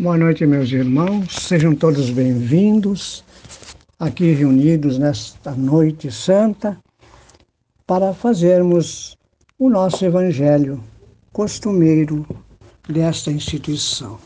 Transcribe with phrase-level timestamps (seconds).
[0.00, 1.34] Boa noite, meus irmãos.
[1.42, 3.24] Sejam todos bem-vindos
[3.98, 6.78] aqui reunidos nesta noite santa
[7.84, 9.16] para fazermos
[9.58, 10.80] o nosso evangelho
[11.32, 12.24] costumeiro
[12.88, 14.20] desta instituição.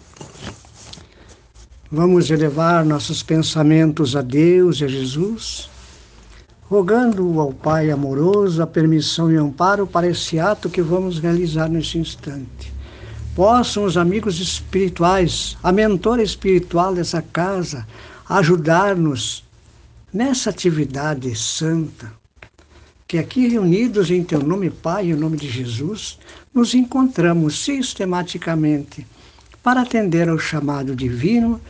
[1.90, 5.70] Vamos elevar nossos pensamentos a Deus e a Jesus,
[6.64, 11.96] rogando ao Pai amoroso a permissão e amparo para esse ato que vamos realizar neste
[11.96, 12.81] instante
[13.34, 17.86] possam os amigos espirituais, a mentora espiritual dessa casa,
[18.28, 19.44] ajudar-nos
[20.12, 22.12] nessa atividade santa.
[23.08, 26.18] Que aqui reunidos em Teu nome, Pai, em nome de Jesus,
[26.52, 29.06] nos encontramos sistematicamente
[29.62, 31.60] para atender ao chamado divino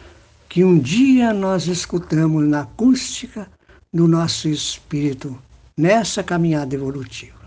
[0.48, 3.48] que um dia nós escutamos na acústica
[3.92, 5.36] do nosso espírito
[5.76, 7.42] nessa caminhada evolutiva.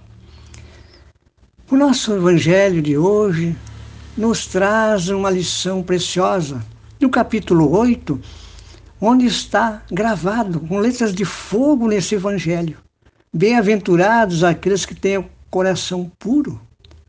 [1.70, 3.56] O nosso evangelho de hoje
[4.18, 6.66] nos traz uma lição preciosa.
[7.00, 8.20] No capítulo 8,
[9.02, 12.78] onde está gravado com letras de fogo nesse evangelho.
[13.34, 16.60] Bem-aventurados aqueles que têm o coração puro.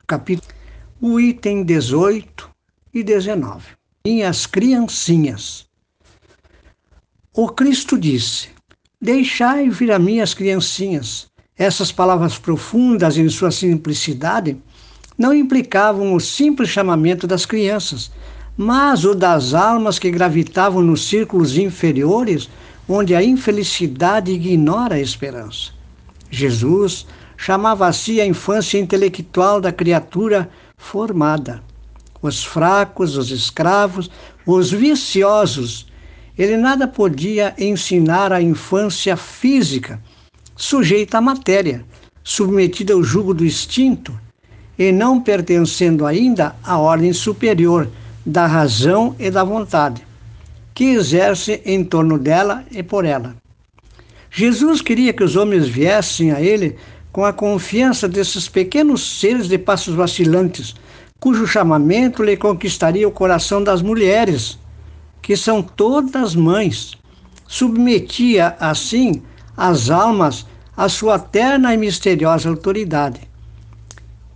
[0.06, 0.52] Capítulo,
[1.00, 2.50] o item 18
[2.92, 3.64] e 19.
[4.04, 5.66] Minhas criancinhas.
[7.32, 8.48] O Cristo disse:
[9.00, 11.28] Deixai vir a mim as criancinhas.
[11.56, 14.60] Essas palavras profundas em sua simplicidade
[15.16, 18.10] não implicavam o simples chamamento das crianças,
[18.56, 22.48] mas o das almas que gravitavam nos círculos inferiores,
[22.88, 25.72] onde a infelicidade ignora a esperança.
[26.30, 27.06] Jesus
[27.36, 31.62] chamava assim a infância intelectual da criatura formada.
[32.22, 34.10] Os fracos, os escravos,
[34.46, 35.86] os viciosos,
[36.36, 40.00] ele nada podia ensinar à infância física,
[40.54, 41.84] sujeita à matéria,
[42.22, 44.18] submetida ao jugo do instinto,
[44.78, 47.88] e não pertencendo ainda à ordem superior
[48.24, 50.06] da razão e da vontade,
[50.74, 53.34] que exerce em torno dela e por ela.
[54.30, 56.76] Jesus queria que os homens viessem a ele
[57.10, 60.74] com a confiança desses pequenos seres de passos vacilantes,
[61.18, 64.58] cujo chamamento lhe conquistaria o coração das mulheres,
[65.22, 66.92] que são todas mães.
[67.48, 69.22] Submetia, assim,
[69.56, 70.44] as almas
[70.76, 73.20] à sua terna e misteriosa autoridade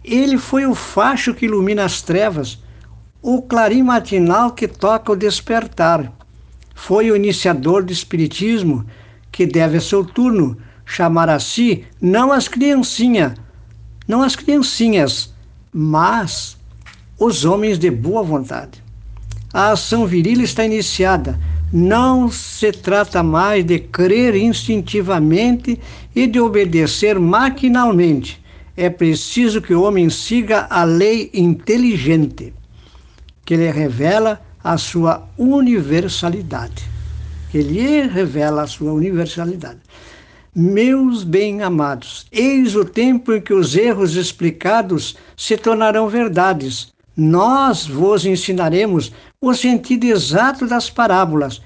[0.04, 2.58] ele foi o facho que ilumina as trevas,
[3.22, 6.12] o clarim matinal que toca o despertar.
[6.74, 8.86] Foi o iniciador do Espiritismo,
[9.30, 10.56] que deve a seu turno
[10.86, 13.34] chamar a si não as criancinhas,
[14.08, 15.32] não as criancinhas,
[15.72, 16.56] mas
[17.18, 18.82] os homens de boa vontade.
[19.52, 21.38] A ação viril está iniciada.
[21.72, 25.78] Não se trata mais de crer instintivamente
[26.16, 28.40] e de obedecer maquinalmente
[28.76, 32.54] é preciso que o homem siga a lei inteligente,
[33.44, 36.88] que lhe revela a sua universalidade.
[37.50, 39.80] Que lhe revela a sua universalidade.
[40.54, 46.92] Meus bem-amados, eis o tempo em que os erros explicados se tornarão verdades.
[47.16, 51.60] Nós vos ensinaremos o sentido exato das parábolas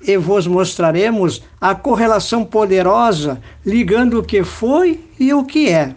[0.00, 5.94] e vos mostraremos a correlação poderosa ligando o que foi e o que é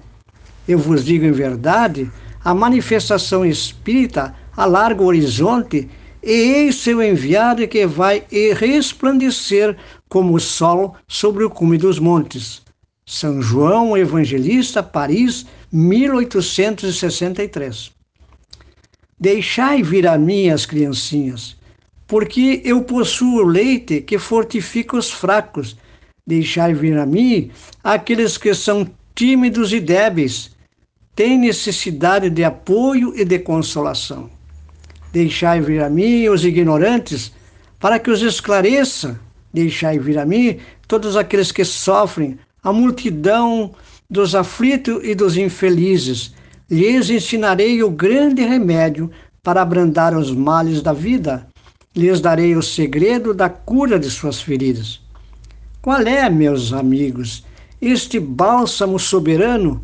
[0.68, 2.12] eu vos digo em verdade,
[2.44, 5.90] a manifestação espírita alarga o horizonte
[6.22, 8.24] e eis seu enviado que vai
[8.58, 9.76] resplandecer
[10.08, 12.62] como o sol sobre o cume dos montes.
[13.06, 17.92] São João Evangelista, Paris, 1863.
[19.20, 21.58] Deixai vir a mim as criancinhas,
[22.08, 25.76] porque eu possuo leite que fortifica os fracos.
[26.26, 27.52] Deixai vir a mim
[27.84, 30.53] aqueles que são tímidos e débeis,
[31.16, 34.30] têm necessidade de apoio e de consolação.
[35.12, 37.32] Deixai vir a mim os ignorantes,
[37.80, 39.20] para que os esclareça.
[39.54, 40.58] Deixai vir a mim
[40.88, 43.72] todos aqueles que sofrem, a multidão
[44.10, 46.34] dos aflitos e dos infelizes.
[46.70, 49.12] Lhes ensinarei o grande remédio
[49.44, 51.48] para abrandar os males da vida.
[51.96, 55.00] Lhes darei o segredo da cura de suas feridas.
[55.80, 57.44] Qual é, meus amigos,
[57.80, 59.82] este bálsamo soberano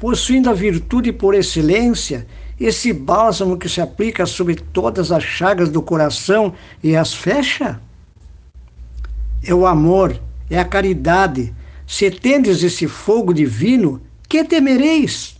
[0.00, 2.26] possuindo a virtude por excelência,
[2.58, 7.78] esse bálsamo que se aplica sobre todas as chagas do coração e as fecha?
[9.44, 10.18] É o amor,
[10.48, 11.54] é a caridade.
[11.86, 15.36] Se tendes esse fogo divino, que temereis?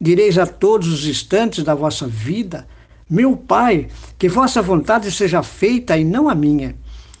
[0.00, 2.66] Direis a todos os instantes da vossa vida:
[3.10, 6.76] Meu Pai, que vossa vontade seja feita e não a minha.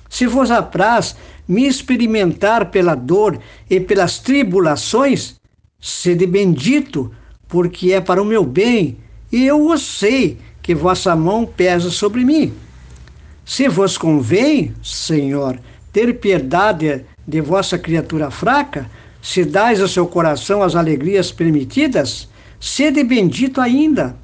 [0.08, 1.16] Se vos apraz
[1.48, 5.35] me experimentar pela dor e pelas tribulações,
[5.80, 7.12] Sede bendito,
[7.48, 8.96] porque é para o meu bem,
[9.30, 12.52] e eu o sei que vossa mão pesa sobre mim.
[13.44, 15.60] Se vos convém, Senhor,
[15.92, 18.90] ter piedade de vossa criatura fraca,
[19.22, 22.28] se dais ao seu coração as alegrias permitidas,
[22.60, 24.16] sede bendito ainda.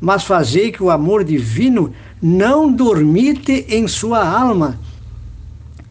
[0.00, 4.78] Mas fazei que o amor divino não dormite em sua alma,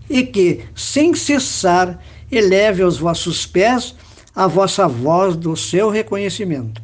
[0.09, 1.99] e que, sem cessar,
[2.31, 3.95] eleve aos vossos pés
[4.35, 6.81] a vossa voz do seu reconhecimento.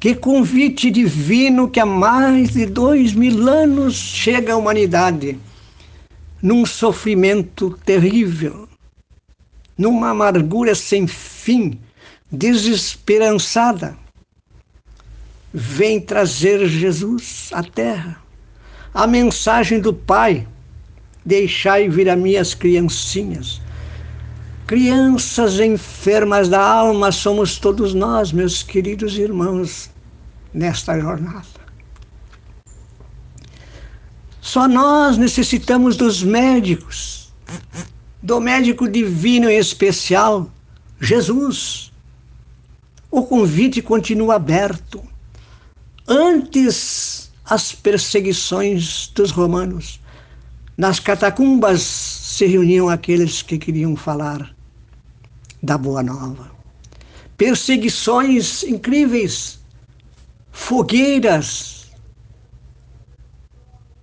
[0.00, 5.38] Que convite divino que há mais de dois mil anos chega à humanidade,
[6.42, 8.66] num sofrimento terrível,
[9.76, 11.78] numa amargura sem fim,
[12.30, 14.00] desesperançada,
[15.52, 18.20] vem trazer Jesus à terra.
[18.94, 20.46] A mensagem do Pai:
[21.24, 23.60] deixai vir a minhas criancinhas.
[24.66, 29.90] Crianças enfermas da alma somos todos nós, meus queridos irmãos,
[30.54, 31.46] nesta jornada.
[34.40, 37.22] Só nós necessitamos dos médicos
[38.22, 40.48] do médico divino em especial,
[41.00, 41.92] Jesus.
[43.10, 45.02] O convite continua aberto.
[46.06, 50.00] Antes as perseguições dos romanos,
[50.76, 54.54] nas catacumbas se reuniam aqueles que queriam falar
[55.62, 56.50] da Boa Nova.
[57.36, 59.60] Perseguições incríveis,
[60.50, 61.90] fogueiras,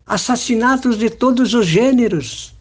[0.06, 2.54] assassinatos de todos os gêneros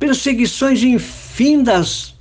[0.00, 2.14] perseguições infindas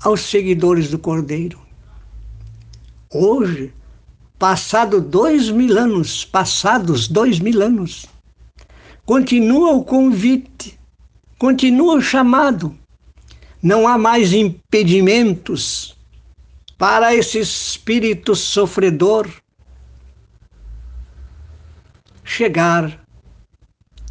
[0.00, 1.60] aos seguidores do Cordeiro.
[3.10, 3.72] Hoje,
[4.42, 8.06] passado dois mil anos, passados dois mil anos,
[9.06, 10.76] continua o convite,
[11.38, 12.76] continua o chamado.
[13.62, 15.96] Não há mais impedimentos
[16.76, 19.30] para esse espírito sofredor
[22.24, 22.98] chegar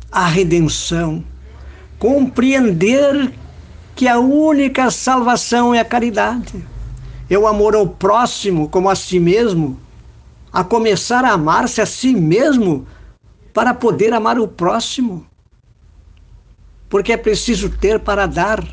[0.09, 1.25] à redenção
[1.99, 3.33] compreender
[3.97, 6.65] que a única salvação é a caridade,
[7.29, 9.77] é o amor ao próximo como a si mesmo,
[10.51, 12.87] a começar a amar-se a si mesmo
[13.53, 15.25] para poder amar o próximo.
[16.89, 18.63] Porque é preciso ter para dar,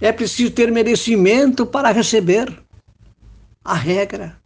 [0.00, 2.62] é preciso ter merecimento para receber.
[3.64, 4.36] A regra,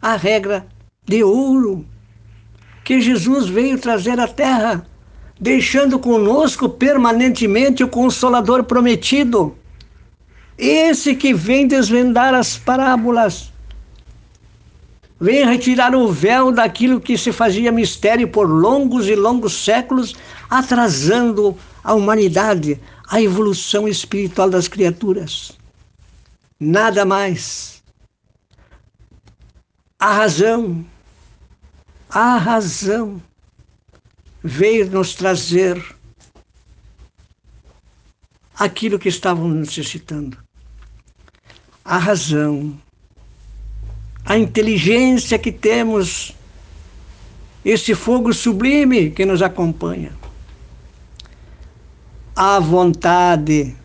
[0.00, 0.66] a regra
[1.06, 1.86] de ouro
[2.84, 4.86] que Jesus veio trazer à terra
[5.42, 9.56] deixando conosco permanentemente o Consolador prometido.
[10.56, 13.51] Esse que vem desvendar as parábolas,
[15.22, 20.16] vem retirar o véu daquilo que se fazia mistério por longos e longos séculos,
[20.50, 25.56] atrasando a humanidade, a evolução espiritual das criaturas.
[26.58, 27.80] Nada mais.
[29.96, 30.84] A razão,
[32.10, 33.22] a razão
[34.42, 35.80] veio nos trazer
[38.56, 40.36] aquilo que estavam necessitando.
[41.84, 42.76] A razão,
[44.24, 46.34] a inteligência que temos,
[47.64, 50.12] esse fogo sublime que nos acompanha.
[52.34, 53.76] A vontade,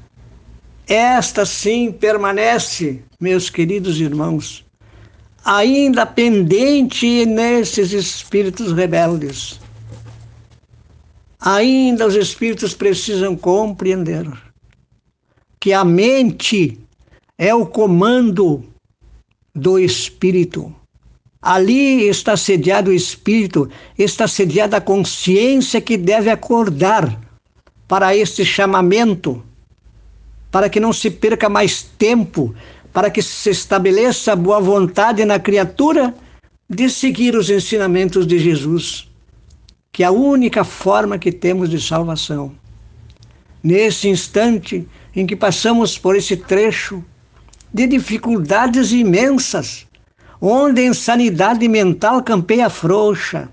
[0.87, 4.65] esta sim permanece, meus queridos irmãos,
[5.43, 9.59] ainda pendente nesses espíritos rebeldes
[11.39, 14.29] ainda os espíritos precisam compreender
[15.59, 16.79] que a mente
[17.37, 18.63] é o comando
[19.57, 20.73] do espírito.
[21.41, 27.19] Ali está sediado o espírito, está sediada a consciência que deve acordar
[27.87, 29.43] para este chamamento,
[30.51, 32.53] para que não se perca mais tempo,
[32.93, 36.13] para que se estabeleça a boa vontade na criatura
[36.69, 39.09] de seguir os ensinamentos de Jesus,
[39.91, 42.51] que é a única forma que temos de salvação.
[43.63, 47.03] Nesse instante em que passamos por esse trecho
[47.73, 49.85] de dificuldades imensas,
[50.41, 53.49] onde a insanidade mental campeia frouxa,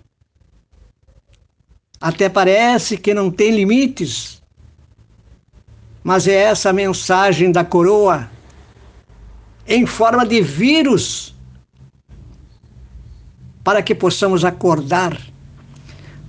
[2.01, 4.43] até parece que não tem limites,
[6.03, 8.31] mas é essa mensagem da coroa
[9.67, 11.35] em forma de vírus
[13.65, 15.19] para que possamos acordar,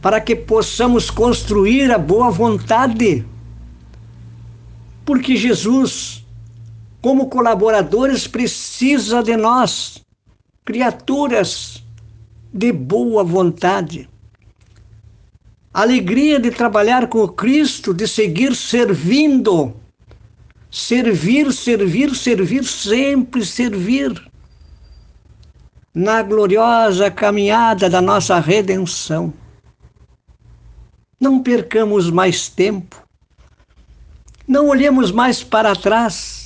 [0.02, 3.26] para que possamos construir a boa vontade.
[5.06, 6.25] Porque Jesus,
[7.06, 10.04] como colaboradores, precisa de nós,
[10.66, 11.84] criaturas
[12.52, 14.10] de boa vontade.
[15.72, 19.76] Alegria de trabalhar com Cristo, de seguir servindo.
[20.72, 24.28] Servir, servir, servir, sempre servir.
[25.94, 29.32] Na gloriosa caminhada da nossa redenção.
[31.20, 33.00] Não percamos mais tempo.
[34.48, 36.45] Não olhemos mais para trás.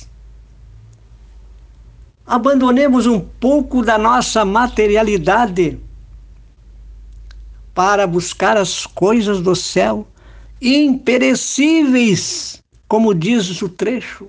[2.30, 5.76] Abandonemos um pouco da nossa materialidade
[7.74, 10.06] para buscar as coisas do céu,
[10.62, 14.28] imperecíveis, como diz o trecho,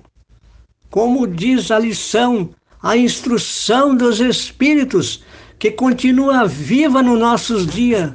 [0.90, 2.50] como diz a lição,
[2.82, 5.22] a instrução dos Espíritos,
[5.56, 8.10] que continua viva nos nossos dias,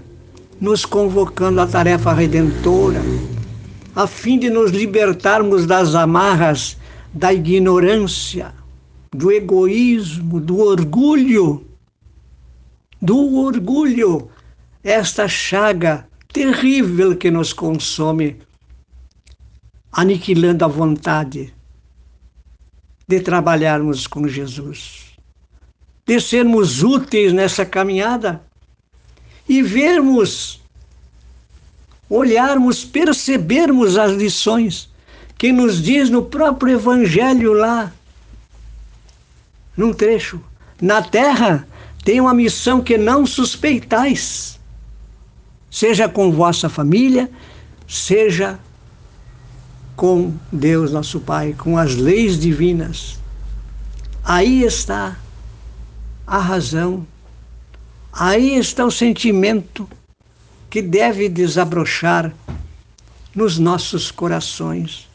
[0.60, 3.00] nos convocando à tarefa redentora,
[3.96, 6.76] a fim de nos libertarmos das amarras
[7.14, 8.54] da ignorância,
[9.18, 11.66] do egoísmo, do orgulho,
[13.02, 14.30] do orgulho
[14.84, 18.38] esta chaga terrível que nos consome,
[19.92, 21.52] aniquilando a vontade
[23.08, 25.06] de trabalharmos com Jesus,
[26.06, 28.40] de sermos úteis nessa caminhada
[29.50, 30.62] e vermos,
[32.08, 34.88] olharmos, percebermos as lições
[35.40, 37.92] que nos diz no próprio Evangelho lá,
[39.78, 40.42] num trecho.
[40.82, 41.66] Na terra
[42.04, 44.58] tem uma missão que não suspeitais
[45.70, 47.30] seja com vossa família,
[47.88, 48.60] seja
[49.96, 53.20] com Deus nosso Pai, com as leis divinas.
[54.24, 55.18] Aí está
[56.26, 57.06] a razão,
[58.12, 59.88] aí está o sentimento
[60.70, 62.34] que deve desabrochar
[63.36, 65.08] nos nossos corações,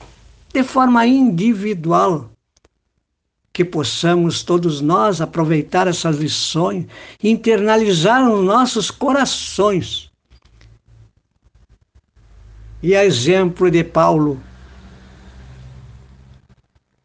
[0.55, 2.31] de forma individual,
[3.53, 6.87] que possamos todos nós aproveitar essas lições,
[7.23, 10.11] internalizar nos nossos corações
[12.83, 14.43] e a exemplo de Paulo,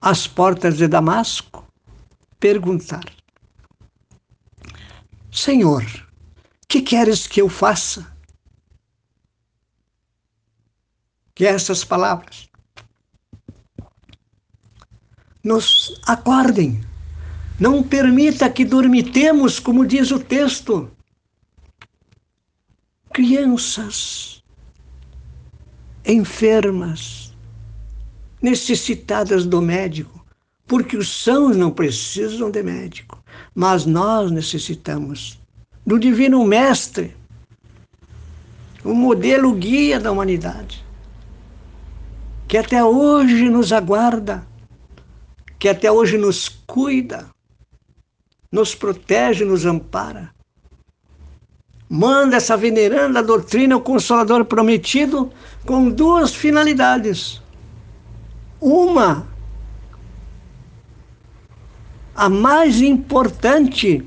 [0.01, 1.67] às portas de Damasco,
[2.39, 3.05] perguntar:
[5.31, 5.83] Senhor,
[6.67, 8.15] que queres que eu faça?
[11.35, 12.46] Que essas palavras
[15.47, 16.81] nos acordem.
[17.57, 20.91] Não permita que dormitemos, como diz o texto.
[23.13, 24.43] Crianças,
[26.05, 27.33] enfermas,
[28.41, 30.23] necessitadas do médico,
[30.67, 33.23] porque os sãos não precisam de médico,
[33.55, 35.39] mas nós necessitamos
[35.85, 37.15] do Divino Mestre,
[38.83, 40.85] o modelo guia da humanidade,
[42.47, 44.45] que até hoje nos aguarda,
[45.59, 47.27] que até hoje nos cuida,
[48.51, 50.35] nos protege, nos ampara
[51.89, 55.31] manda essa veneranda doutrina, o Consolador prometido,
[55.65, 57.41] com duas finalidades.
[58.59, 59.27] Uma,
[62.15, 64.03] a mais importante,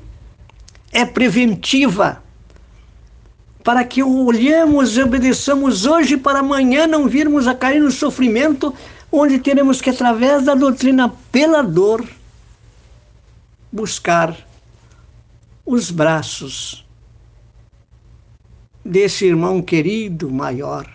[0.91, 2.21] é preventiva,
[3.63, 8.73] para que olhemos e obedeçamos hoje para amanhã não virmos a cair no sofrimento,
[9.11, 12.07] onde teremos que, através da doutrina pela dor,
[13.71, 14.37] buscar
[15.65, 16.85] os braços
[18.83, 20.87] desse irmão querido maior,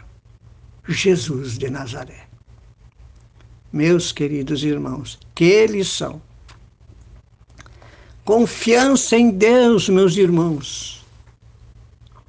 [0.89, 2.27] Jesus de Nazaré.
[3.73, 6.21] Meus queridos irmãos, que lição!
[8.25, 11.05] Confiança em Deus, meus irmãos.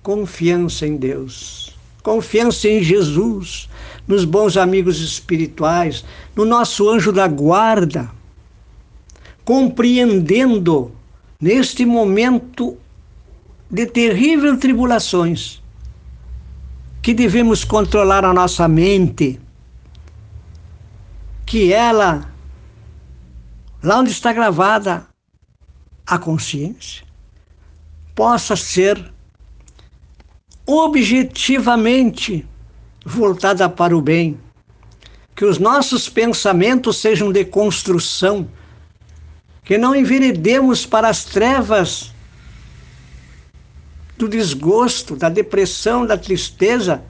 [0.04, 1.76] Confiança em Deus.
[2.04, 3.68] Confiança em Jesus,
[4.08, 8.10] nos bons amigos espirituais, no nosso anjo da guarda.
[9.44, 10.92] Compreendendo
[11.40, 12.78] neste momento
[13.70, 15.62] de terríveis tribulações,
[17.02, 19.40] que devemos controlar a nossa mente,
[21.46, 22.30] que ela,
[23.82, 25.08] lá onde está gravada
[26.06, 27.06] a consciência,
[28.16, 29.14] possa ser
[30.66, 32.46] objetivamente
[33.08, 34.38] voltada para o bem,
[35.34, 38.48] que os nossos pensamentos sejam de construção,
[39.64, 42.14] que não enveredemos para as trevas
[44.18, 47.02] do desgosto, da depressão, da tristeza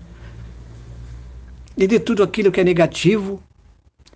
[1.75, 3.41] e de tudo aquilo que é negativo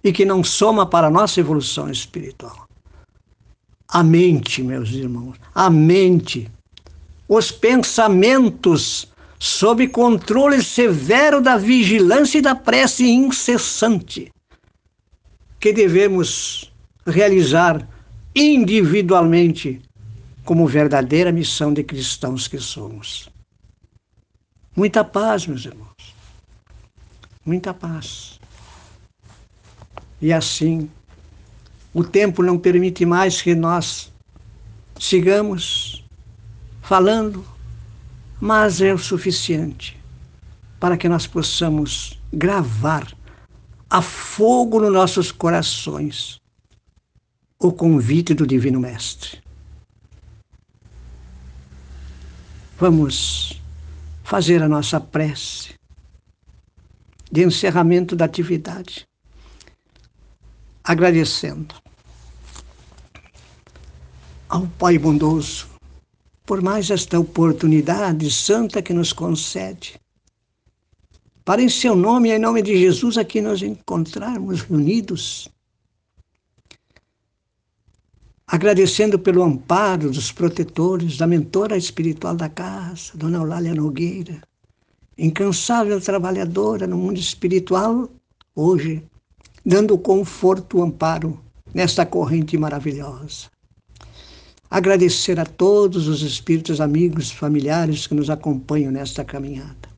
[0.03, 2.67] e que não soma para a nossa evolução espiritual.
[3.87, 6.51] A mente, meus irmãos, a mente,
[7.27, 9.10] os pensamentos
[9.41, 14.31] sob controle severo da vigilância e da prece incessante,
[15.59, 16.71] que devemos
[17.07, 17.89] realizar
[18.35, 19.81] individualmente
[20.45, 23.31] como verdadeira missão de cristãos que somos.
[24.75, 26.15] Muita paz, meus irmãos.
[27.43, 28.39] Muita paz.
[30.21, 30.87] E assim,
[31.95, 34.13] o tempo não permite mais que nós
[34.99, 36.05] sigamos
[36.83, 37.43] falando,
[38.41, 39.95] mas é o suficiente
[40.79, 43.15] para que nós possamos gravar
[43.87, 46.41] a fogo nos nossos corações
[47.59, 49.39] o convite do Divino Mestre.
[52.79, 53.61] Vamos
[54.23, 55.75] fazer a nossa prece
[57.31, 59.05] de encerramento da atividade,
[60.83, 61.75] agradecendo
[64.49, 65.70] ao Pai bondoso
[66.45, 69.99] por mais esta oportunidade santa que nos concede,
[71.43, 75.49] para em seu nome e em nome de Jesus aqui nos encontrarmos reunidos
[78.51, 84.41] agradecendo pelo amparo dos protetores, da mentora espiritual da casa, Dona Eulália Nogueira,
[85.17, 88.09] incansável trabalhadora no mundo espiritual,
[88.53, 89.01] hoje,
[89.65, 91.39] dando conforto amparo
[91.73, 93.50] nesta corrente maravilhosa.
[94.71, 99.91] Agradecer a todos os espíritos amigos, familiares que nos acompanham nesta caminhada.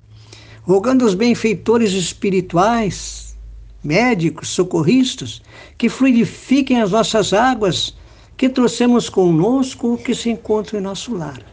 [0.64, 3.38] Rogando os benfeitores espirituais,
[3.84, 5.44] médicos, socorristas,
[5.78, 7.96] que fluidifiquem as nossas águas
[8.36, 11.44] que trouxemos conosco que se encontra em nosso lar,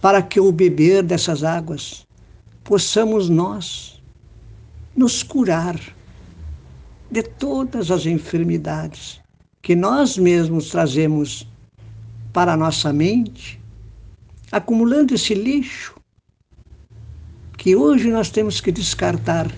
[0.00, 2.06] para que ao beber dessas águas
[2.64, 4.02] possamos nós
[4.96, 5.78] nos curar
[7.10, 9.20] de todas as enfermidades
[9.60, 11.46] que nós mesmos trazemos
[12.36, 13.58] para a nossa mente,
[14.52, 15.94] acumulando esse lixo
[17.56, 19.50] que hoje nós temos que descartar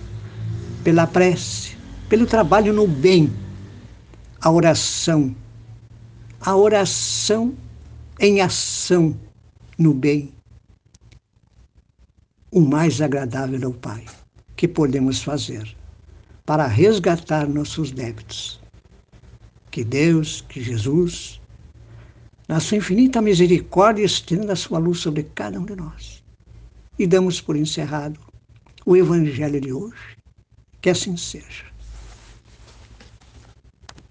[0.81, 1.75] pela prece,
[2.07, 3.29] pelo trabalho no bem,
[4.39, 5.35] a oração
[6.39, 7.53] a oração
[8.17, 9.13] em ação
[9.77, 10.33] no bem.
[12.49, 14.05] O mais agradável ao Pai
[14.55, 15.75] que podemos fazer
[16.45, 18.57] para resgatar nossos débitos.
[19.69, 21.38] Que Deus, que Jesus,
[22.49, 26.23] na sua infinita misericórdia, estenda a sua luz sobre cada um de nós.
[26.97, 28.19] E damos por encerrado
[28.83, 30.17] o Evangelho de hoje.
[30.81, 31.65] Que assim seja.